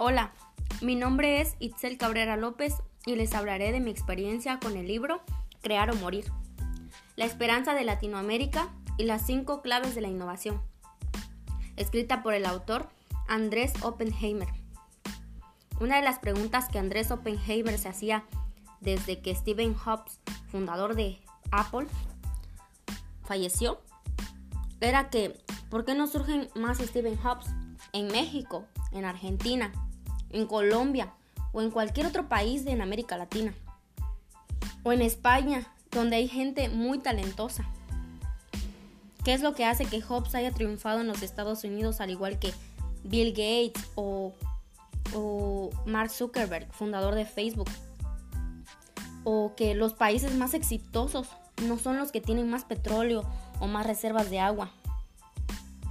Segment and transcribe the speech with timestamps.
[0.00, 0.30] Hola,
[0.80, 2.72] mi nombre es Itzel Cabrera López
[3.04, 5.22] y les hablaré de mi experiencia con el libro
[5.60, 6.30] Crear o Morir,
[7.16, 10.62] la esperanza de Latinoamérica y las cinco claves de la innovación,
[11.74, 12.88] escrita por el autor
[13.26, 14.46] Andrés Oppenheimer.
[15.80, 18.22] Una de las preguntas que Andrés Oppenheimer se hacía
[18.80, 20.20] desde que Stephen Jobs,
[20.52, 21.18] fundador de
[21.50, 21.88] Apple,
[23.24, 23.80] falleció,
[24.80, 25.36] era que
[25.68, 27.46] ¿por qué no surgen más Stephen Jobs
[27.92, 29.72] en México, en Argentina,
[30.30, 31.14] en Colombia
[31.52, 33.54] o en cualquier otro país de América Latina?
[34.82, 37.68] O en España, donde hay gente muy talentosa.
[39.24, 42.38] ¿Qué es lo que hace que Jobs haya triunfado en los Estados Unidos al igual
[42.38, 42.52] que
[43.04, 44.32] Bill Gates o,
[45.14, 47.68] o Mark Zuckerberg, fundador de Facebook?
[49.24, 51.28] O que los países más exitosos
[51.62, 53.28] no son los que tienen más petróleo
[53.60, 54.70] o más reservas de agua,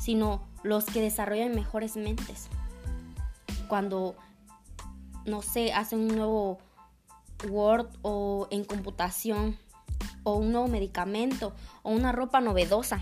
[0.00, 2.48] sino los que desarrollan mejores mentes.
[3.68, 4.16] Cuando,
[5.26, 6.58] no sé, hacen un nuevo
[7.48, 9.58] Word o en computación
[10.22, 13.00] o un nuevo medicamento o una ropa novedosa,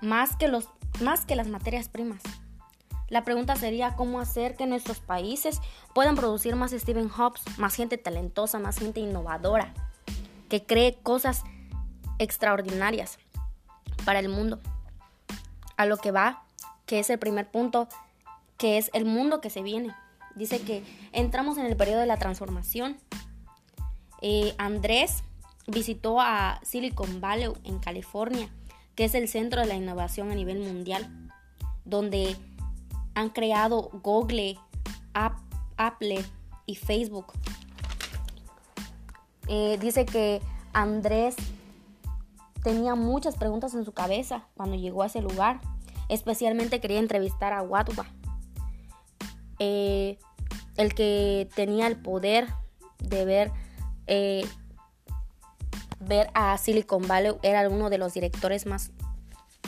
[0.00, 0.68] más que, los,
[1.00, 2.22] más que las materias primas.
[3.08, 5.60] La pregunta sería cómo hacer que nuestros países
[5.94, 9.72] puedan producir más Stephen Jobs, más gente talentosa, más gente innovadora,
[10.50, 11.42] que cree cosas
[12.18, 13.18] extraordinarias
[14.04, 14.60] para el mundo.
[15.76, 16.44] A lo que va,
[16.84, 17.88] que es el primer punto,
[18.58, 19.94] que es el mundo que se viene.
[20.38, 22.96] Dice que entramos en el periodo de la transformación.
[24.22, 25.24] Eh, Andrés
[25.66, 28.48] visitó a Silicon Valley en California,
[28.94, 31.30] que es el centro de la innovación a nivel mundial,
[31.84, 32.36] donde
[33.14, 34.56] han creado Google,
[35.76, 36.24] Apple
[36.66, 37.32] y Facebook.
[39.48, 40.40] Eh, dice que
[40.72, 41.34] Andrés
[42.62, 45.60] tenía muchas preguntas en su cabeza cuando llegó a ese lugar.
[46.08, 48.06] Especialmente quería entrevistar a Wadwa,
[49.58, 50.18] eh,
[50.78, 52.48] el que tenía el poder
[52.98, 53.50] de ver,
[54.06, 54.46] eh,
[56.00, 57.34] ver a Silicon Valley.
[57.42, 58.90] Era uno de los directores más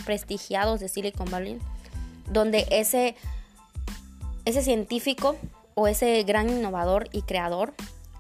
[0.07, 1.59] prestigiados de Silicon Valley,
[2.31, 3.17] donde ese
[4.45, 5.37] ese científico
[5.75, 7.75] o ese gran innovador y creador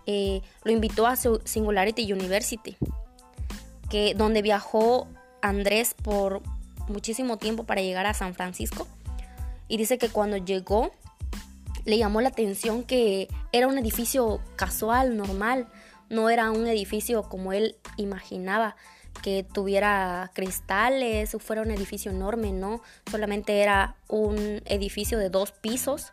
[0.06, 2.76] eh, lo invitó a su Singularity University,
[3.88, 5.08] que, donde viajó
[5.42, 6.42] Andrés por
[6.88, 8.86] muchísimo tiempo para llegar a San Francisco.
[9.68, 10.90] Y dice que cuando llegó
[11.84, 15.68] le llamó la atención que era un edificio casual, normal,
[16.08, 18.76] no era un edificio como él imaginaba,
[19.22, 22.80] que tuviera cristales, fuera un edificio enorme, no,
[23.10, 26.12] solamente era un edificio de dos pisos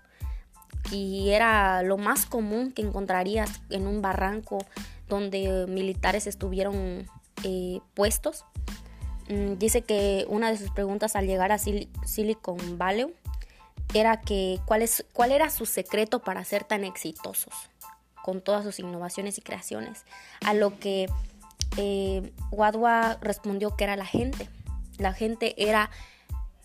[0.91, 4.59] y era lo más común que encontrarías en un barranco
[5.07, 7.07] donde militares estuvieron
[7.43, 8.45] eh, puestos.
[9.29, 13.13] Mm, dice que una de sus preguntas al llegar a Silicon Valley
[13.99, 17.53] era que cuál, cuál era su secreto para ser tan exitosos
[18.23, 20.03] con todas sus innovaciones y creaciones.
[20.45, 21.07] A lo que
[21.77, 24.49] eh, Wadwa respondió que era la gente.
[24.97, 25.89] La gente era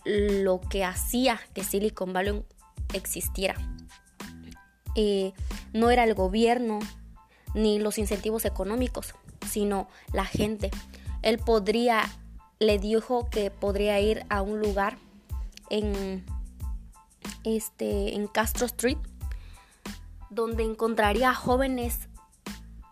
[0.04, 2.42] lo que hacía que Silicon Valley
[2.94, 3.54] existiera.
[4.96, 5.32] Eh,
[5.72, 6.80] no era el gobierno
[7.54, 9.14] ni los incentivos económicos,
[9.48, 10.70] sino la gente.
[11.22, 12.02] Él podría,
[12.58, 14.98] le dijo que podría ir a un lugar
[15.70, 16.24] en,
[17.44, 18.98] este, en Castro Street,
[20.30, 22.08] donde encontraría jóvenes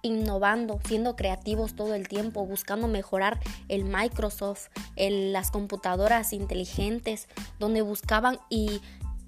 [0.03, 7.29] innovando, siendo creativos todo el tiempo, buscando mejorar el Microsoft, las computadoras inteligentes,
[7.59, 8.81] donde buscaban y,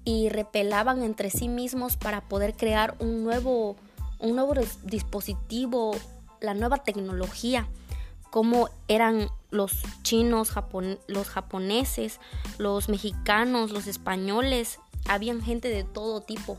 [0.03, 3.75] y, repelaban entre sí mismos para poder crear un nuevo,
[4.19, 5.95] un nuevo dispositivo,
[6.41, 7.67] la nueva tecnología,
[8.31, 10.51] como eran los chinos,
[11.07, 12.19] los japoneses,
[12.57, 16.57] los mexicanos, los españoles, habían gente de todo tipo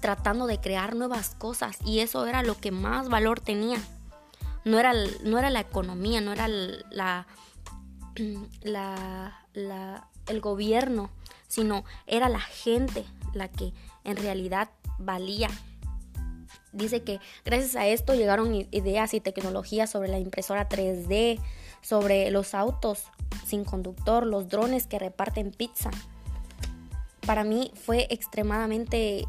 [0.00, 3.78] tratando de crear nuevas cosas y eso era lo que más valor tenía.
[4.64, 4.92] No era,
[5.24, 7.26] no era la economía, no era la,
[9.52, 11.10] la, el gobierno,
[11.48, 13.04] sino era la gente
[13.34, 13.72] la que
[14.04, 15.50] en realidad valía.
[16.72, 21.40] Dice que gracias a esto llegaron ideas y tecnologías sobre la impresora 3D,
[21.82, 23.04] sobre los autos
[23.44, 25.90] sin conductor, los drones que reparten pizza.
[27.26, 29.26] Para mí fue extremadamente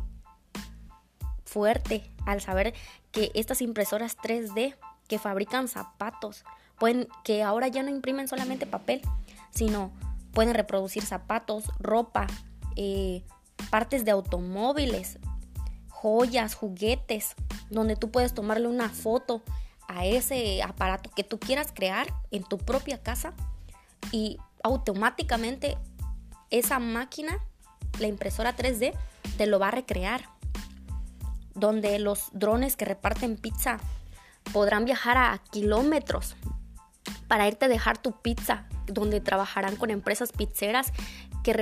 [1.45, 2.73] fuerte al saber
[3.11, 4.75] que estas impresoras 3D
[5.07, 6.45] que fabrican zapatos,
[6.79, 9.01] pueden, que ahora ya no imprimen solamente papel,
[9.49, 9.91] sino
[10.31, 12.27] pueden reproducir zapatos, ropa,
[12.77, 13.23] eh,
[13.69, 15.19] partes de automóviles,
[15.89, 17.35] joyas, juguetes,
[17.69, 19.43] donde tú puedes tomarle una foto
[19.87, 23.33] a ese aparato que tú quieras crear en tu propia casa
[24.11, 25.77] y automáticamente
[26.49, 27.37] esa máquina,
[28.01, 28.93] la impresora 3D,
[29.37, 30.25] te lo va a recrear.
[31.53, 33.77] Donde los drones que reparten pizza
[34.51, 36.35] podrán viajar a kilómetros
[37.27, 40.91] para irte a dejar tu pizza, donde trabajarán con empresas pizzeras
[41.43, 41.53] que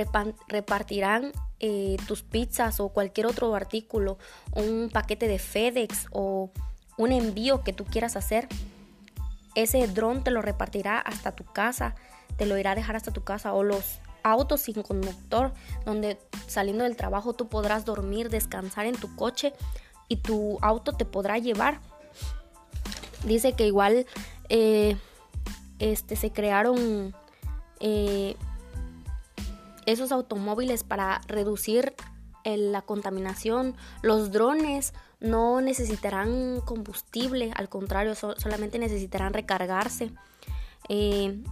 [0.48, 4.18] repartirán eh, tus pizzas o cualquier otro artículo,
[4.52, 6.50] un paquete de FedEx o
[6.96, 8.48] un envío que tú quieras hacer.
[9.54, 11.94] Ese dron te lo repartirá hasta tu casa,
[12.36, 15.52] te lo irá a dejar hasta tu casa o los autos sin conductor,
[15.84, 19.52] donde saliendo del trabajo tú podrás dormir, descansar en tu coche
[20.08, 21.80] y tu auto te podrá llevar.
[23.24, 24.06] Dice que igual
[24.48, 24.96] eh,
[25.78, 27.14] este, se crearon
[27.80, 28.36] eh,
[29.86, 31.94] esos automóviles para reducir
[32.44, 33.76] la contaminación.
[34.02, 40.10] Los drones no necesitarán combustible, al contrario, solamente necesitarán recargarse.
[40.88, 41.42] Eh,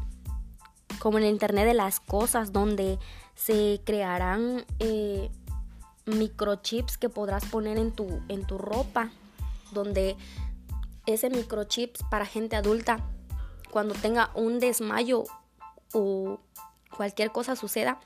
[0.99, 2.99] como en el Internet de las Cosas, donde
[3.35, 5.31] se crearán eh,
[6.07, 9.11] microchips que podrás poner en tu, en tu ropa,
[9.73, 10.17] donde
[11.07, 12.99] ese microchips para gente adulta,
[13.71, 15.25] cuando tenga un desmayo
[15.93, 16.41] o
[16.97, 18.01] cualquier cosa suceda,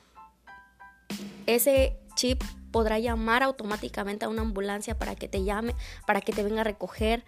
[1.46, 5.74] ese chip podrá llamar automáticamente a una ambulancia para que te llame,
[6.06, 7.24] para que te venga a recoger.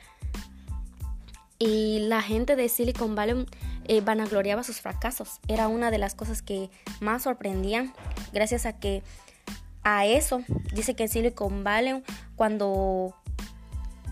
[1.59, 3.47] Y la gente de Silicon Valley
[3.85, 5.41] eh, vanagloriaba sus fracasos.
[5.49, 6.71] Era una de las cosas que
[7.01, 7.93] más sorprendían,
[8.33, 9.03] gracias a que
[9.85, 10.43] a eso,
[10.73, 12.03] dice que en Silicon Valley,
[12.37, 13.15] cuando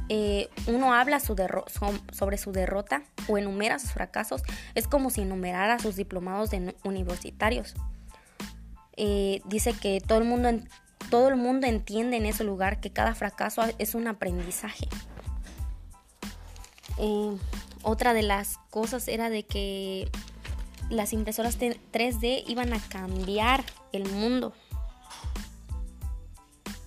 [0.08, 4.42] eh, uno habla sobre su derrota o enumera sus fracasos,
[4.74, 6.50] es como si enumerara sus diplomados
[6.84, 7.74] universitarios.
[8.98, 10.50] Eh, dice que todo el, mundo,
[11.10, 14.86] todo el mundo entiende en ese lugar que cada fracaso es un aprendizaje.
[16.98, 17.36] Eh,
[17.82, 20.10] otra de las cosas era de que
[20.90, 24.52] las impresoras 3D iban a cambiar el mundo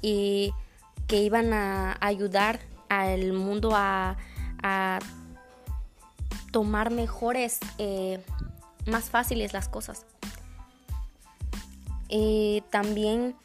[0.01, 0.53] y
[1.07, 2.59] que iban a ayudar
[2.89, 4.17] al mundo a,
[6.51, 8.23] tomar mejores, eh,
[8.85, 10.05] más fáciles las cosas.
[12.09, 13.35] Eh, también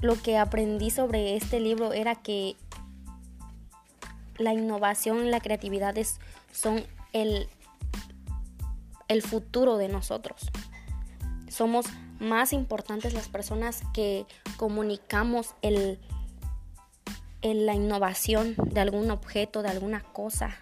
[0.00, 2.56] lo que aprendí sobre este libro era que
[4.42, 5.94] la innovación y la creatividad
[6.52, 7.48] son el,
[9.08, 10.50] el futuro de nosotros.
[11.48, 11.86] Somos
[12.18, 16.00] más importantes las personas que comunicamos el,
[17.42, 20.56] la innovación de algún objeto, de alguna cosa,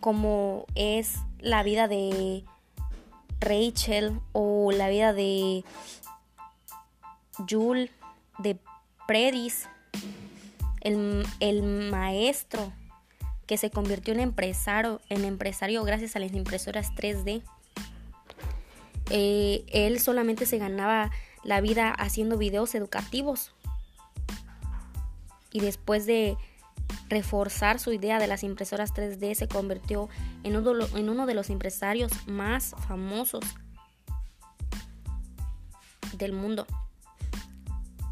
[0.00, 2.44] como es la vida de
[3.40, 5.64] Rachel o la vida de
[7.48, 7.90] Jules,
[8.38, 8.58] de
[9.06, 9.68] Predis,
[10.84, 12.72] el, maestro
[13.46, 17.42] que se convirtió en empresario, en empresario gracias a las impresoras 3D.
[19.10, 21.10] Eh, él solamente se ganaba
[21.42, 23.52] la vida haciendo videos educativos
[25.52, 26.36] y después de
[27.08, 30.08] reforzar su idea de las impresoras 3D se convirtió
[30.42, 33.44] en uno, de los empresarios más famosos
[36.16, 36.66] del mundo.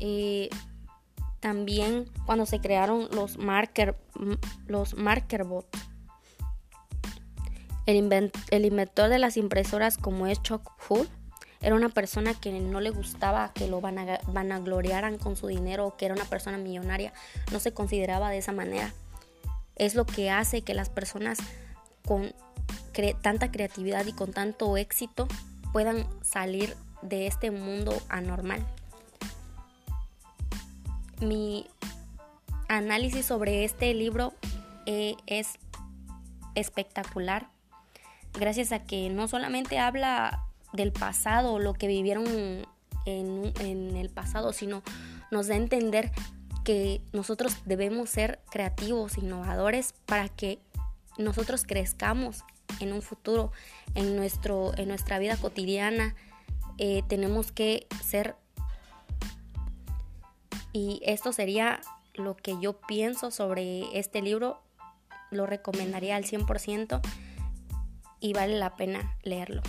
[0.00, 0.50] Eh,
[1.42, 3.98] también cuando se crearon los marker
[4.66, 5.66] los markerbot
[7.84, 11.08] el, inventor de las impresoras como es Chuck Hull
[11.60, 16.06] era una persona que no le gustaba que lo vanagloriaran con su dinero o que
[16.06, 17.12] era una persona millonaria.
[17.52, 18.92] No se consideraba de esa manera.
[19.76, 21.38] Es lo que hace que las personas
[22.04, 22.34] con
[23.22, 25.28] tanta creatividad y con tanto éxito
[25.72, 28.66] puedan salir de este mundo anormal.
[31.22, 31.68] Mi
[32.68, 34.34] análisis sobre este libro
[34.86, 35.54] eh, es
[36.56, 37.48] espectacular,
[38.32, 42.24] gracias a que no solamente habla del pasado, lo que vivieron
[43.06, 44.82] en, el pasado, sino
[45.30, 46.10] nos da a entender
[46.64, 50.58] que nosotros debemos ser creativos, innovadores, para que
[51.18, 52.44] nosotros crezcamos
[52.80, 53.52] en un futuro,
[53.94, 56.16] en, nuestro, en nuestra vida cotidiana.
[56.78, 58.34] Eh, tenemos que ser...
[60.72, 61.80] Y esto sería
[62.14, 64.62] lo que yo pienso sobre este libro.
[65.30, 67.00] Lo recomendaría al 100%
[68.20, 69.62] y vale la pena leerlo.